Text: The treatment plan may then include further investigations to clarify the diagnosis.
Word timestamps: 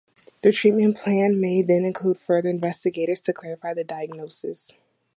The 0.41 0.51
treatment 0.51 0.97
plan 0.97 1.39
may 1.39 1.61
then 1.61 1.85
include 1.85 2.17
further 2.17 2.49
investigations 2.49 3.21
to 3.21 3.33
clarify 3.33 3.75
the 3.75 3.83
diagnosis. 3.83 4.73